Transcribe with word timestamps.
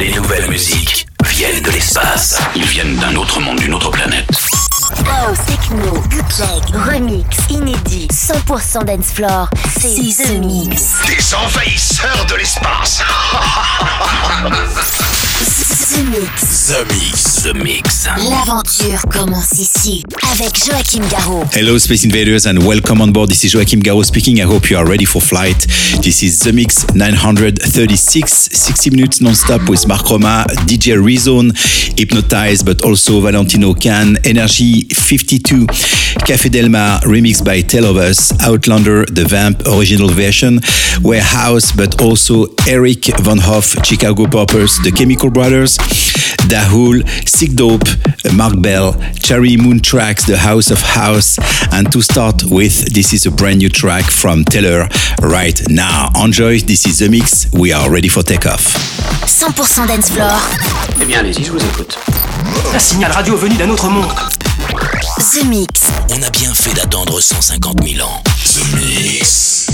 Les 0.00 0.12
nouvelles 0.12 0.48
musiques 0.48 1.06
viennent 1.26 1.60
de 1.60 1.70
l'espace. 1.70 2.40
Ils 2.56 2.64
viennent 2.64 2.96
d'un 2.96 3.14
autre 3.16 3.38
monde, 3.38 3.58
d'une 3.58 3.74
autre 3.74 3.90
planète. 3.90 4.69
House, 5.06 5.38
techno, 5.46 5.92
bootleg, 6.10 6.62
remix, 6.74 7.36
inédit, 7.48 8.08
100% 8.12 8.84
dance 8.84 9.12
floor, 9.14 9.48
c'est 9.78 10.24
The 10.24 10.40
Mix. 10.40 10.94
Des 11.06 11.34
envahisseurs 11.34 12.26
de 12.28 12.34
l'espace 12.36 13.00
The 15.90 16.04
Mix. 16.04 16.68
The 16.68 16.84
Mix. 16.86 17.42
The 17.42 17.54
Mix. 17.54 18.06
L'aventure 18.28 19.02
commence 19.10 19.58
ici 19.58 20.02
avec 20.32 20.52
Joachim 20.64 21.02
Garraud. 21.10 21.44
Hello, 21.52 21.78
Space 21.78 22.04
Invaders, 22.04 22.46
and 22.46 22.58
welcome 22.64 23.00
on 23.00 23.08
board. 23.12 23.28
This 23.28 23.44
is 23.44 23.52
Joachim 23.54 23.80
Garraud 23.82 24.04
speaking. 24.04 24.38
I 24.40 24.44
hope 24.44 24.70
you 24.70 24.76
are 24.78 24.86
ready 24.86 25.04
for 25.04 25.20
flight. 25.20 25.66
This 26.02 26.22
is 26.22 26.38
The 26.40 26.52
Mix 26.52 26.86
936, 26.94 28.50
60 28.52 28.90
minutes 28.90 29.20
non-stop 29.20 29.68
with 29.68 29.86
Mark 29.88 30.08
Roma, 30.10 30.44
DJ 30.66 30.96
Rezone, 30.96 31.52
Hypnotize, 31.98 32.62
but 32.62 32.82
also 32.84 33.20
Valentino 33.20 33.74
Can, 33.74 34.16
Energy 34.24 34.79
52, 34.82 35.66
Café 36.26 36.50
Delmar, 36.50 37.00
remixed 37.02 37.44
by 37.44 37.60
Tell 37.62 37.84
of 37.84 37.96
Us, 37.96 38.32
Outlander, 38.40 39.04
the 39.06 39.24
Vamp 39.24 39.62
original 39.66 40.08
version, 40.08 40.60
Warehouse, 41.02 41.72
but 41.72 42.00
also 42.00 42.46
Eric 42.68 43.06
Von 43.20 43.38
Hoff, 43.38 43.76
Chicago 43.84 44.26
Poppers, 44.26 44.78
The 44.82 44.92
Chemical 44.92 45.30
Brothers, 45.30 45.76
Dahul, 46.48 47.02
Sick 47.28 47.54
Dope, 47.54 47.84
Mark 48.34 48.60
Bell, 48.60 48.94
Cherry 49.22 49.56
Moon 49.56 49.80
Tracks, 49.80 50.24
The 50.26 50.36
House 50.38 50.70
of 50.70 50.80
House, 50.80 51.38
and 51.72 51.90
to 51.92 52.00
start 52.02 52.42
with, 52.44 52.92
this 52.94 53.12
is 53.12 53.26
a 53.26 53.30
brand 53.30 53.58
new 53.58 53.68
track 53.68 54.04
from 54.04 54.44
Taylor 54.44 54.88
right 55.22 55.60
now. 55.68 56.10
Enjoy, 56.22 56.58
this 56.58 56.86
is 56.86 56.98
the 56.98 57.08
mix. 57.08 57.50
We 57.52 57.72
are 57.72 57.90
ready 57.90 58.08
for 58.08 58.22
takeoff. 58.22 58.74
100% 59.26 59.86
dance 59.88 60.10
floor, 60.10 60.32
Eh 61.00 61.04
bien, 61.06 61.20
allez-y, 61.20 61.44
je 61.44 61.50
vous 61.52 61.64
écoute. 61.64 61.98
Un 62.74 62.78
signal 62.78 63.12
radio 63.12 63.36
venu 63.36 63.56
d'un 63.56 63.70
autre 63.70 63.88
monde. 63.88 64.06
The 65.18 65.44
Mix. 65.46 65.82
On 66.10 66.22
a 66.22 66.30
bien 66.30 66.52
fait 66.54 66.74
d'attendre 66.74 67.20
150 67.20 67.86
000 67.86 68.06
ans. 68.06 68.22
The 68.24 68.74
Mix. 68.74 69.66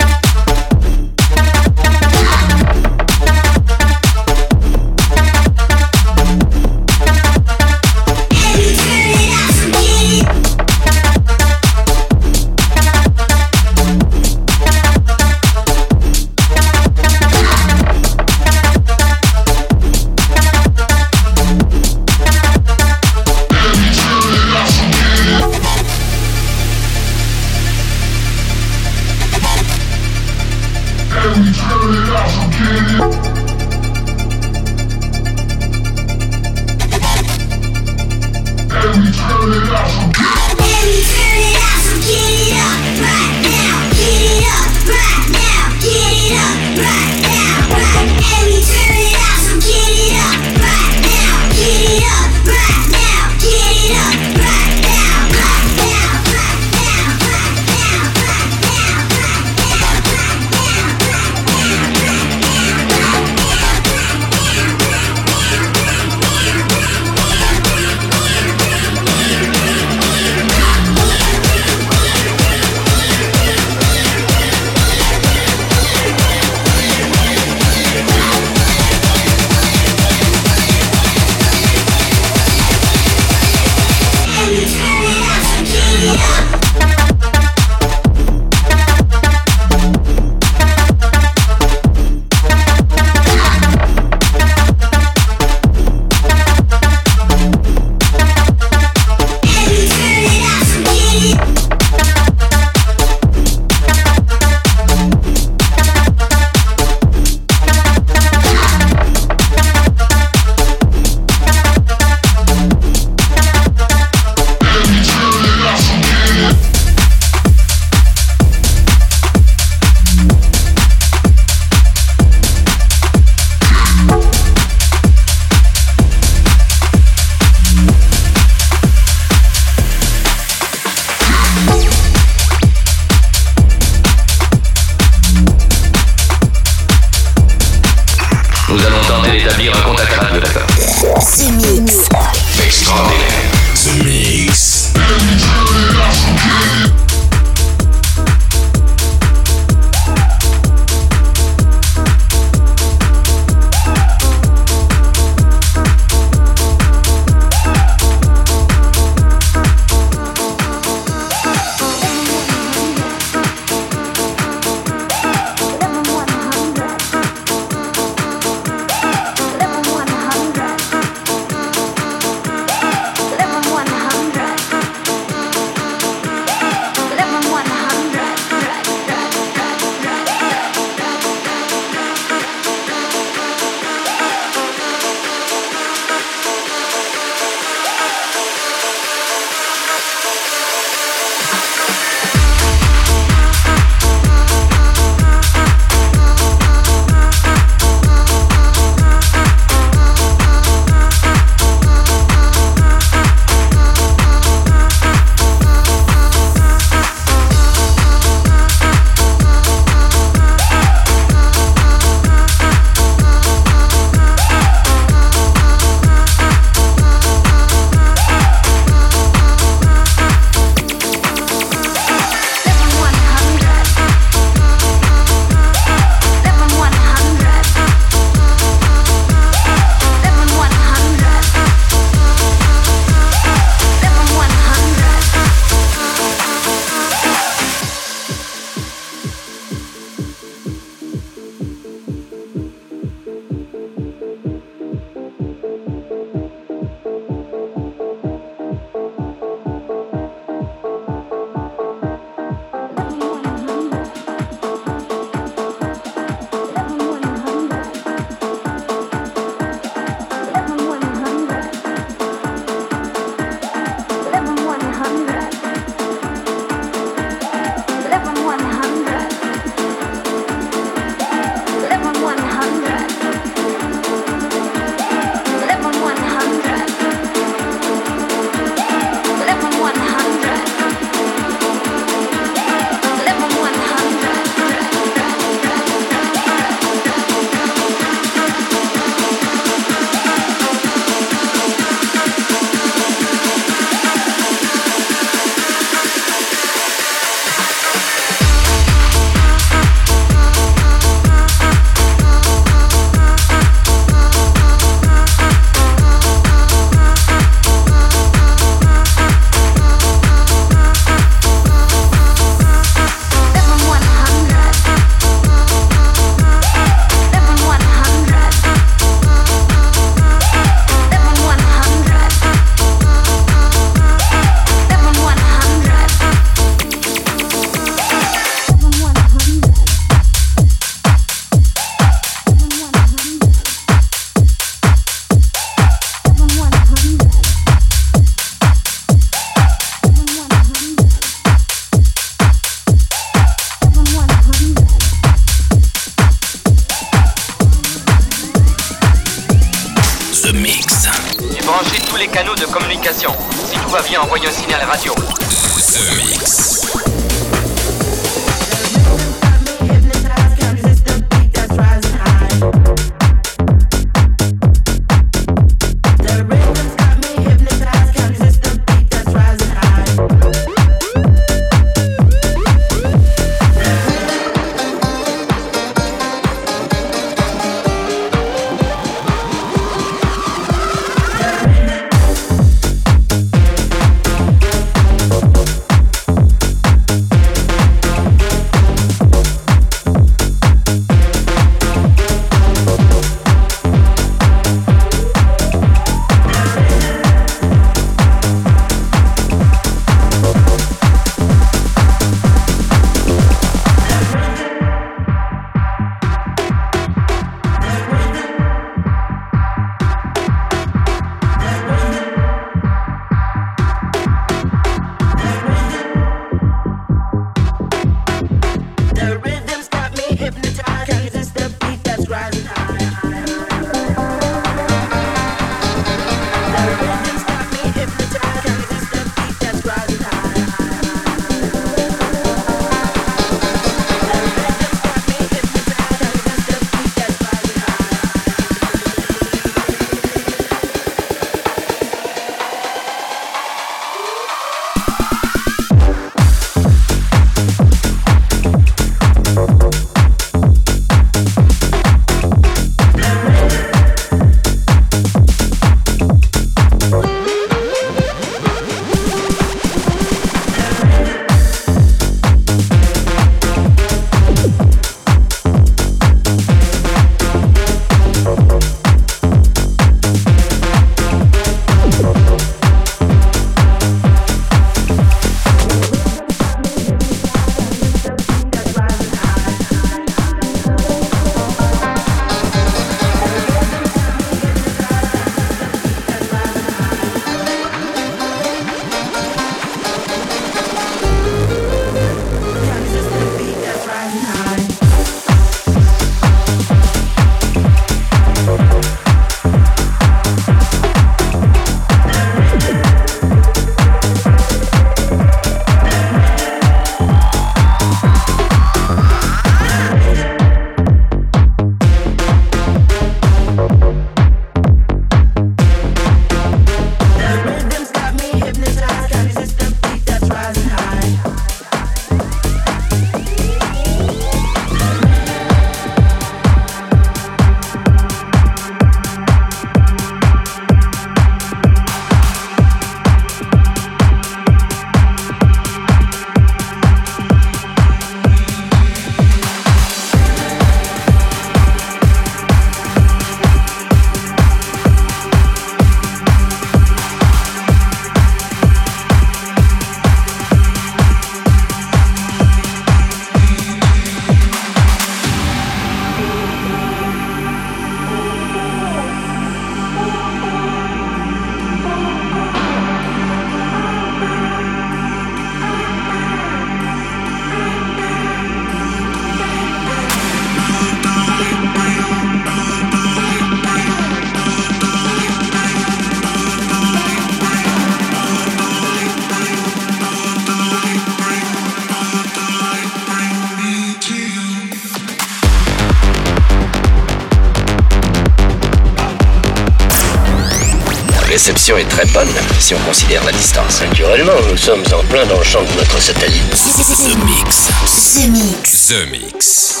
Très 592.11 592.25
bonne 592.25 592.49
si 592.79 592.93
on 592.93 592.99
considère 592.99 593.43
la 593.45 593.51
distance. 593.51 594.01
Naturellement, 594.01 594.59
nous 594.69 594.77
sommes 594.77 595.03
en 595.13 595.23
plein 595.25 595.45
dans 595.45 595.57
le 595.57 595.63
champ 595.63 595.81
de 595.81 595.97
notre 595.97 596.19
satellite. 596.19 596.69
The 596.71 597.37
Mix. 597.45 597.87
The 598.35 598.49
Mix. 598.49 599.07
The 599.07 599.31
Mix. 599.31 600.00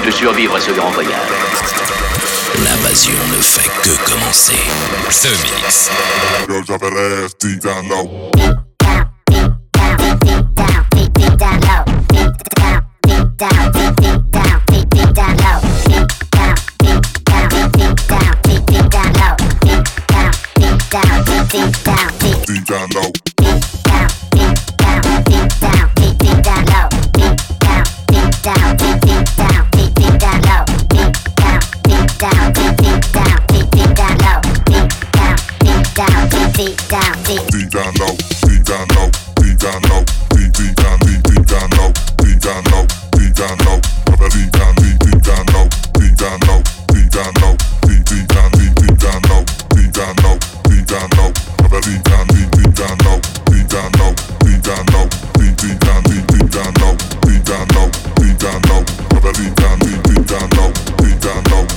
de 0.00 0.10
survivre 0.10 0.56
à 0.56 0.60
ce 0.60 0.72
grand 0.72 0.90
voyage. 0.90 1.12
L'invasion 2.64 3.14
ne 3.34 3.40
fait 3.40 3.70
que 3.82 4.10
commencer. 4.10 4.56
Ce 5.10 5.28
mix. 5.28 5.90
down 60.26 60.50
low, 60.56 60.72
deep 60.98 61.20
down 61.20 61.44
low. 61.50 61.75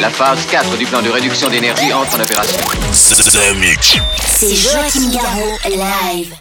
La 0.00 0.10
phase 0.10 0.44
4 0.50 0.76
du 0.76 0.84
plan 0.84 1.00
de 1.00 1.08
réduction 1.08 1.48
d'énergie 1.48 1.90
entre 1.90 2.14
en 2.16 2.20
opération. 2.20 2.58
C'est 2.92 4.54
Joachim 4.54 5.10
Garraud, 5.10 5.58
live. 5.64 6.34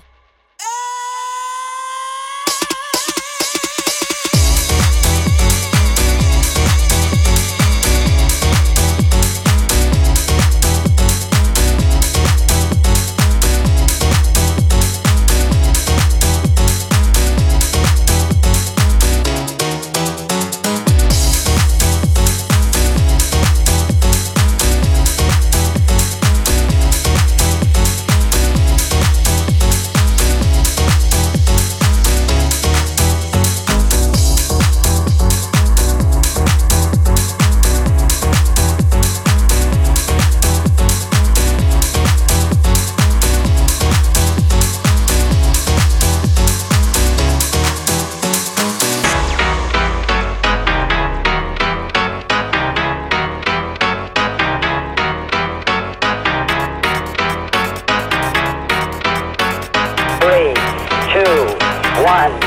one, 62.05 62.39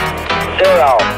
zero. 0.63 1.18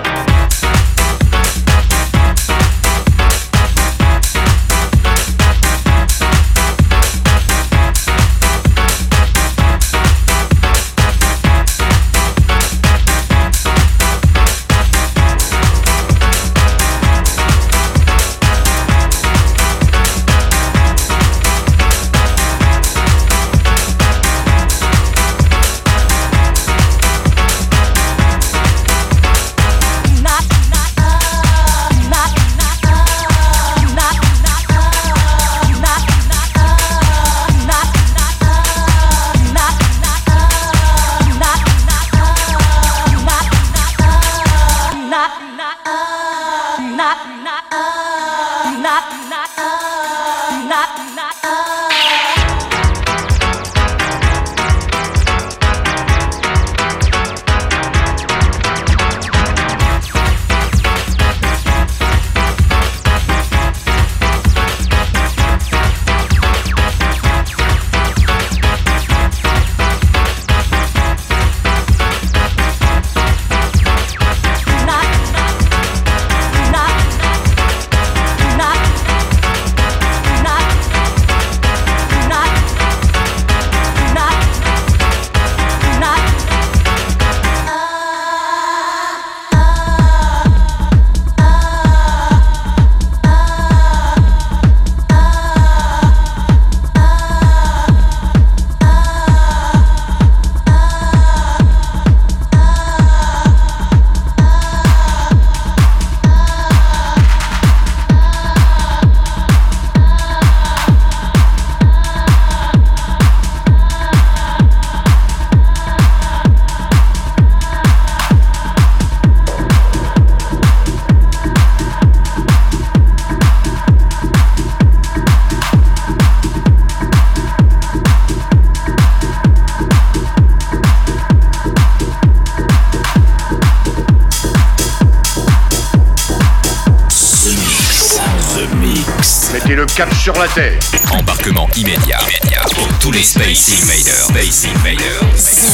Sur 140.21 140.35
la 140.35 140.49
Terre. 140.49 140.79
Embarquement 141.13 141.67
immédiat. 141.77 142.19
immédiat 142.21 142.63
pour 142.75 142.87
tous 142.99 143.11
les 143.11 143.23
Space 143.23 143.71
Invaders. 143.83 144.27
Space 144.27 144.67
Invaders. 144.67 145.21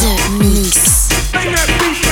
The 0.03 0.31
Mix. 0.39 1.09
Mix. 1.41 2.06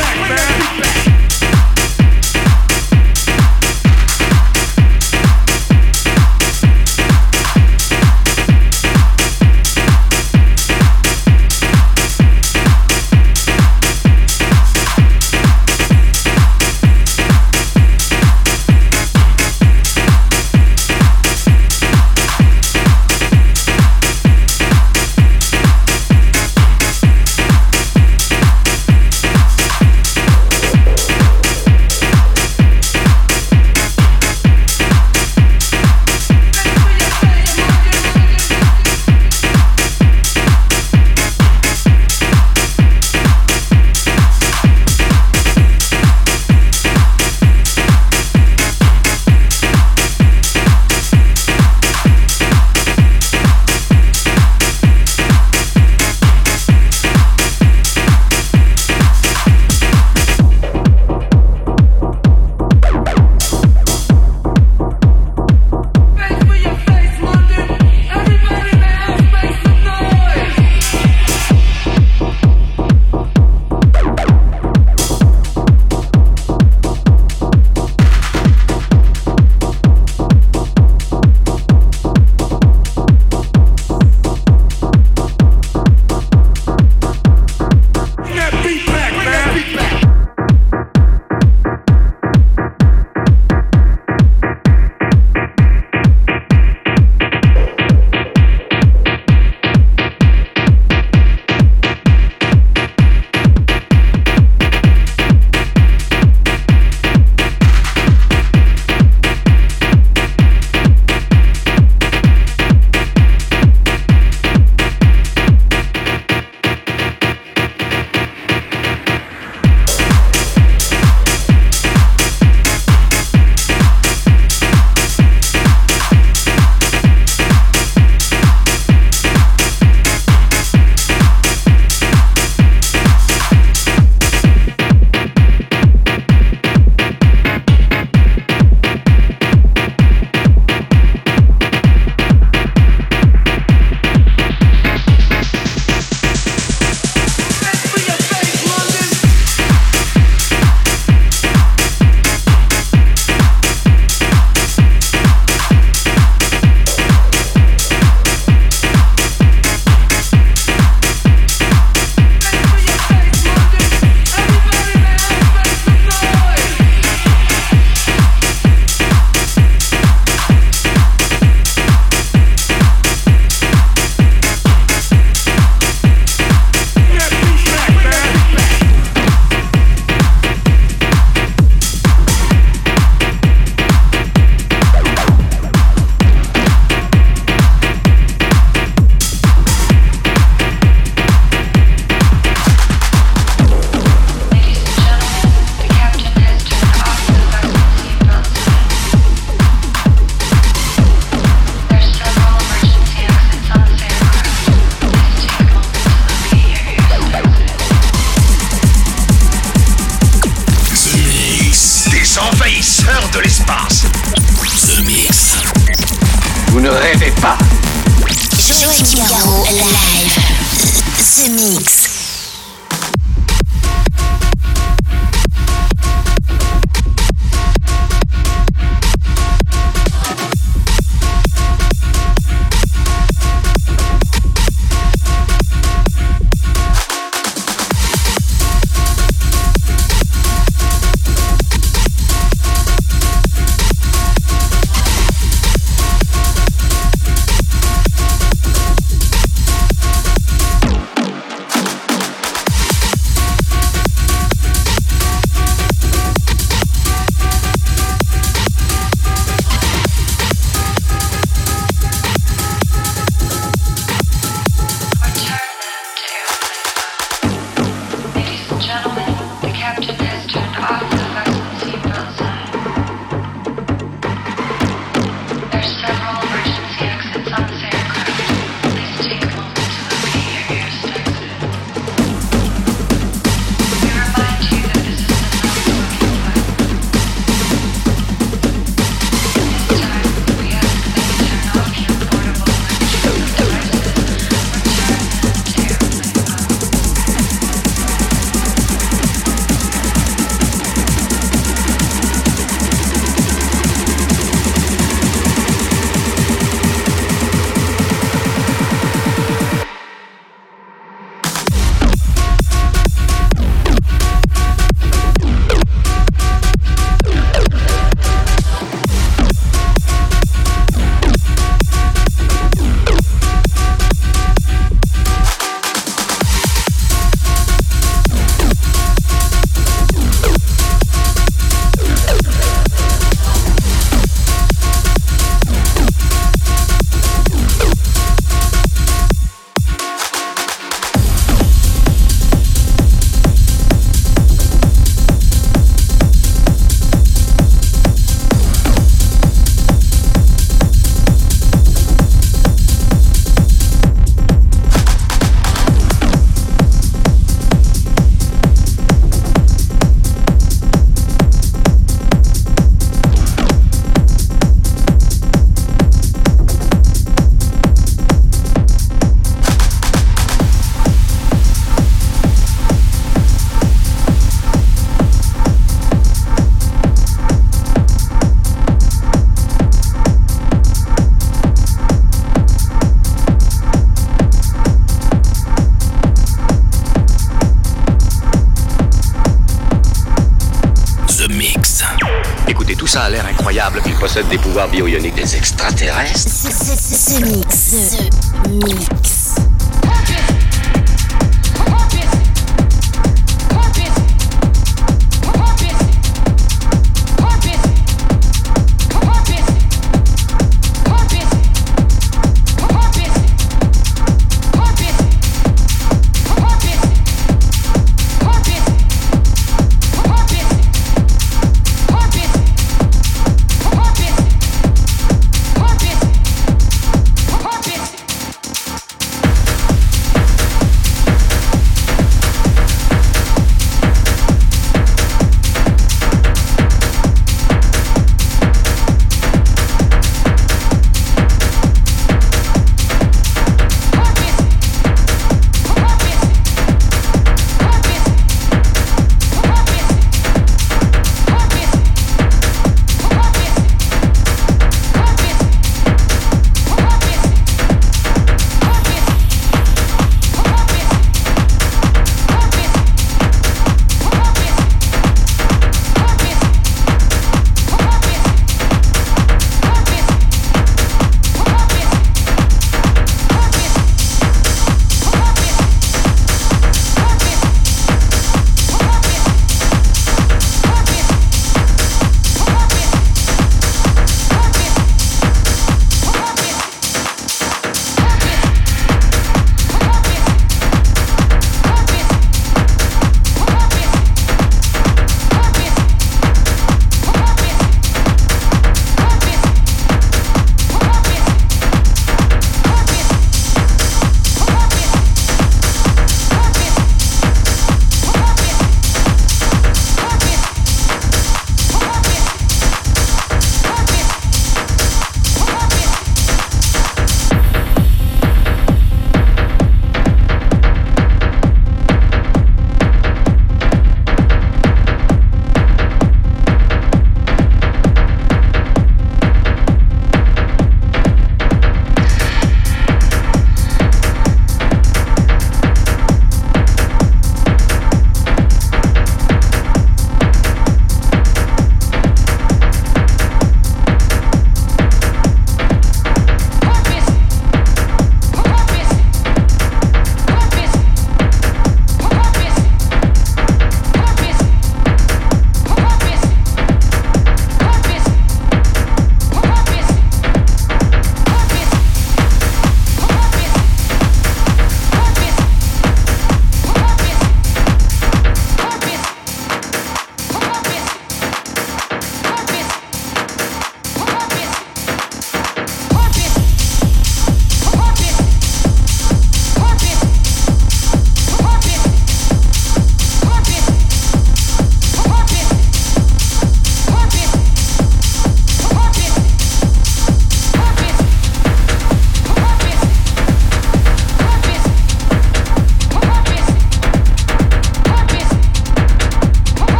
well 394.74 394.90
be 394.90 394.96
your 394.96 395.20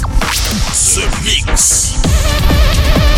The 0.00 1.08
Mix. 1.24 3.17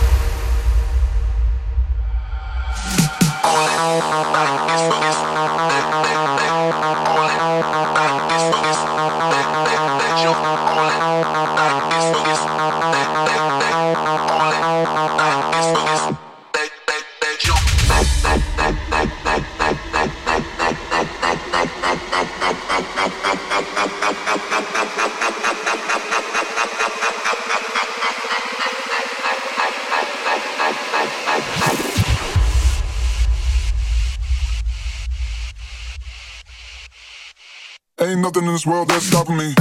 me. 39.31 39.60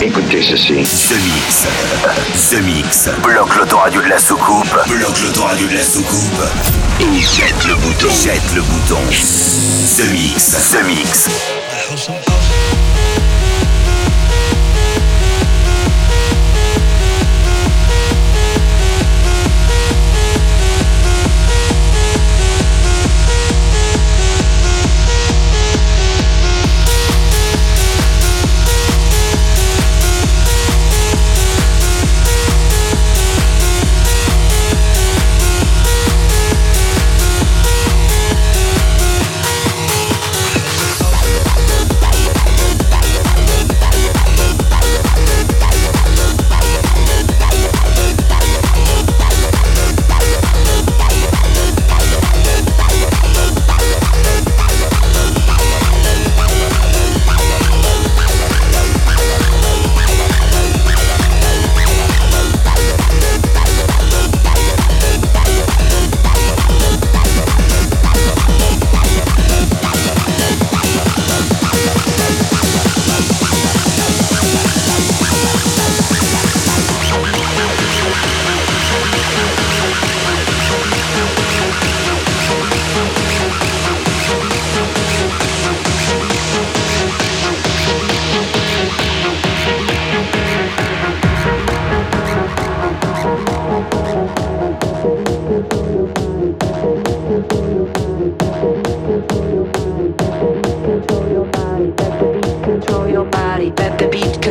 Écoutez 0.00 0.42
ceci. 0.42 0.74
The 0.74 1.14
Mix. 1.24 1.66
The 2.50 2.62
Mix. 2.62 3.08
Bloque 3.22 3.56
l'autoradio 3.56 4.02
de 4.02 4.08
la 4.08 4.18
soucoupe. 4.18 4.78
Bloque 4.88 5.20
l'autoradio 5.22 5.66
de 5.68 5.74
la 5.74 5.82
soucoupe. 5.82 6.42
Et 7.00 7.20
jette 7.20 7.64
le 7.66 7.74
bouton. 7.76 8.08
Jette 8.10 8.54
le 8.54 8.60
bouton. 8.60 9.00
The 9.08 10.10
Mix. 10.10 10.52
The 10.70 10.84
Mix. 10.84 11.57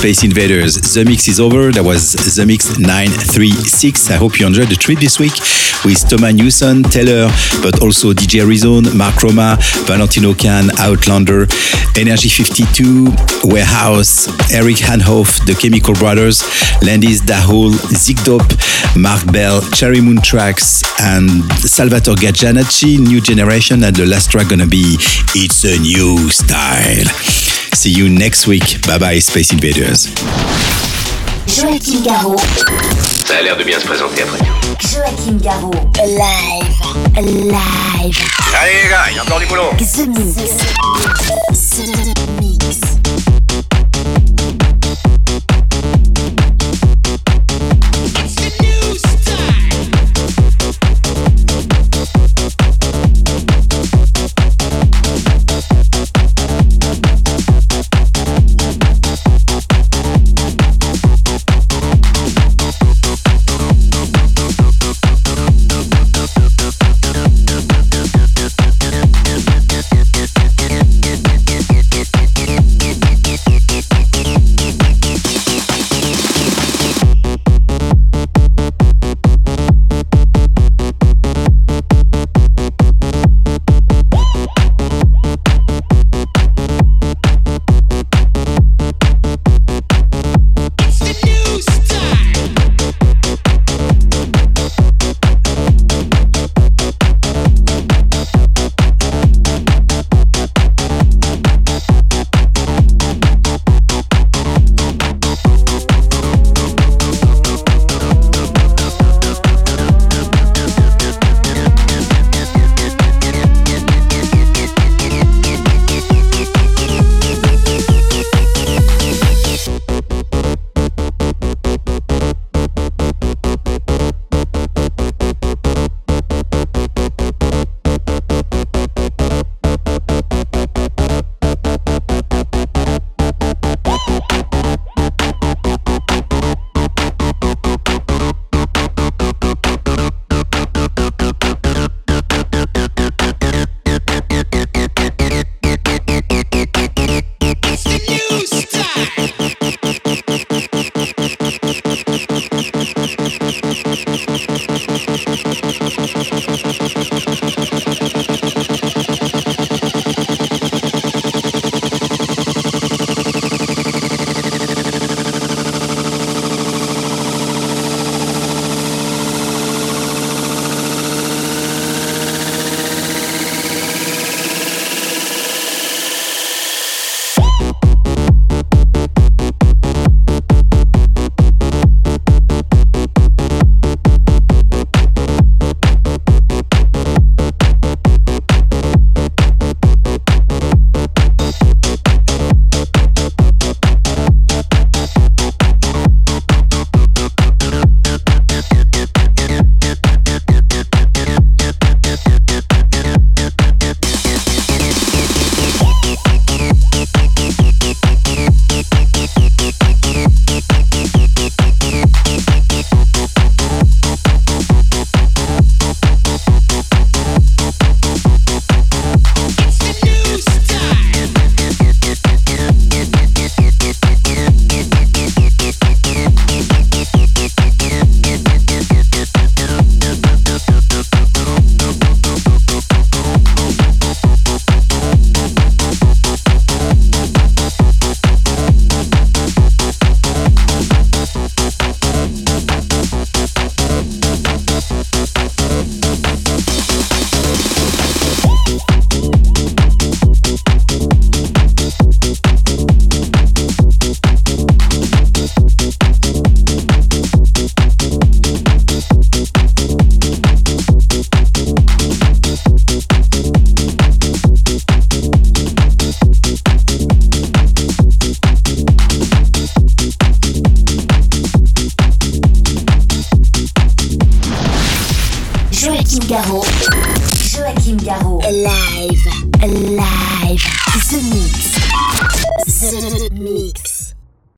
Space 0.00 0.24
Invaders. 0.24 0.76
The 0.94 1.04
mix 1.04 1.28
is 1.28 1.38
over. 1.38 1.70
That 1.70 1.84
was 1.84 2.14
The 2.14 2.46
Mix 2.46 2.78
936. 2.78 4.08
I 4.10 4.16
hope 4.16 4.40
you 4.40 4.46
enjoyed 4.46 4.68
the 4.68 4.74
trip 4.74 4.98
this 4.98 5.20
week 5.20 5.36
with 5.84 6.00
Thomas 6.08 6.32
Newson, 6.32 6.82
Taylor, 6.82 7.28
but 7.60 7.82
also 7.84 8.14
DJ 8.16 8.40
Rezone, 8.48 8.96
Mark 8.96 9.22
Roma, 9.22 9.58
Valentino 9.84 10.32
Khan, 10.32 10.72
Outlander, 10.80 11.44
Energy 12.00 12.32
52, 12.32 13.12
Warehouse, 13.44 14.32
Eric 14.48 14.80
Hanhoff, 14.80 15.44
The 15.44 15.52
Chemical 15.52 15.92
Brothers, 15.92 16.40
Landis 16.80 17.20
Dahul, 17.20 17.76
Zigdop, 17.92 18.48
Mark 18.96 19.20
Bell, 19.30 19.60
Cherry 19.76 20.00
Moon 20.00 20.22
Tracks, 20.24 20.80
and 21.04 21.44
Salvatore 21.60 22.16
Gaggianacci, 22.16 23.04
New 23.04 23.20
Generation, 23.20 23.84
and 23.84 23.94
the 23.94 24.06
last 24.06 24.30
track 24.30 24.48
gonna 24.48 24.66
be 24.66 24.96
It's 25.36 25.64
a 25.68 25.76
New 25.76 26.30
Style. 26.30 27.39
See 27.72 27.90
you 27.90 28.08
next 28.08 28.46
week. 28.46 28.84
Bye 28.86 28.98
bye, 28.98 29.18
Space 29.20 29.52
Invaders. 29.52 30.08
Joachim 31.46 32.02
Garraud. 32.04 32.36
Ça 33.24 33.36
a 33.38 33.42
l'air 33.42 33.56
de 33.56 33.64
bien 33.64 33.78
se 33.78 33.86
présenter 33.86 34.22
après 34.22 34.38
tout. 34.38 34.88
Joachim 34.88 35.38
Garraud. 35.42 35.72
Live. 36.04 36.76
Live. 37.16 38.18
Allez 38.60 38.82
les 38.84 38.88
gars, 38.90 39.04
il 39.10 39.16
y 39.16 39.18
a 39.18 39.22
encore 39.22 39.40
du 39.40 39.46
boulot. 39.46 39.70
The 39.78 40.06
Mix. 40.08 40.34
The 41.52 42.40
Mix. 42.40 42.99